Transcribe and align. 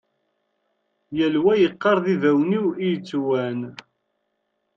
Yal 1.17 1.35
wa 1.43 1.53
yeqqar 1.61 1.97
d 2.05 2.05
ibawen-iw 2.13 2.67
i 2.73 2.85
yettewwan. 2.91 3.59